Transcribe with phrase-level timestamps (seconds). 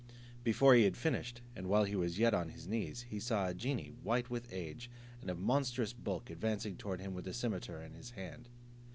[0.43, 3.53] Before he had finished, and while he was yet on his knees, he saw a
[3.53, 4.89] genie, white with age,
[5.21, 8.49] and of a monstrous bulk, advancing towards him with a cimeter in his hand.